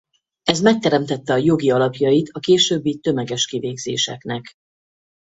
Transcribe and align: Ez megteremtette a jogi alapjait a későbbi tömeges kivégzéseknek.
Ez 0.43 0.61
megteremtette 0.61 1.33
a 1.33 1.37
jogi 1.37 1.71
alapjait 1.71 2.29
a 2.31 2.39
későbbi 2.39 2.97
tömeges 2.99 3.45
kivégzéseknek. 3.45 4.53